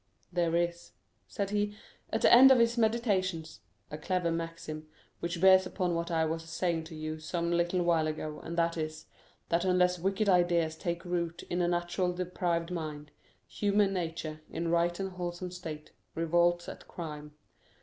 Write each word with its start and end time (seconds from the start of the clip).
"There 0.33 0.55
is," 0.55 0.93
said 1.27 1.51
he, 1.51 1.77
at 2.11 2.23
the 2.23 2.33
end 2.33 2.49
of 2.49 2.57
his 2.57 2.75
meditations, 2.75 3.59
"a 3.91 3.99
clever 3.99 4.31
maxim, 4.31 4.87
which 5.19 5.39
bears 5.39 5.67
upon 5.67 5.93
what 5.93 6.09
I 6.09 6.25
was 6.25 6.41
saying 6.49 6.85
to 6.85 6.95
you 6.95 7.19
some 7.19 7.51
little 7.51 7.83
while 7.83 8.07
ago, 8.07 8.39
and 8.43 8.57
that 8.57 8.77
is, 8.77 9.05
that 9.49 9.63
unless 9.63 9.99
wicked 9.99 10.27
ideas 10.27 10.75
take 10.75 11.05
root 11.05 11.43
in 11.51 11.61
a 11.61 11.67
naturally 11.67 12.15
depraved 12.15 12.71
mind, 12.71 13.11
human 13.47 13.93
nature, 13.93 14.41
in 14.49 14.65
a 14.65 14.69
right 14.71 14.99
and 14.99 15.11
wholesome 15.11 15.51
state, 15.51 15.91
revolts 16.15 16.67
at 16.67 16.87
crime. 16.87 17.35